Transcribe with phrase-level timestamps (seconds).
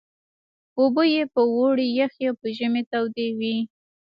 [0.79, 3.55] اوبه یې په اوړي یخې او په ژمي تودې وې.